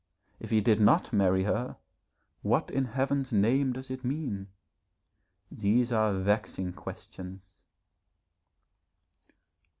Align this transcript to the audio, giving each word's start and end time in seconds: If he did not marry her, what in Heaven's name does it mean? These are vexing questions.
If 0.39 0.49
he 0.49 0.61
did 0.61 0.79
not 0.79 1.13
marry 1.13 1.43
her, 1.43 1.77
what 2.41 2.71
in 2.71 2.85
Heaven's 2.85 3.31
name 3.31 3.73
does 3.73 3.91
it 3.91 4.03
mean? 4.03 4.47
These 5.51 5.91
are 5.91 6.11
vexing 6.17 6.73
questions. 6.73 7.61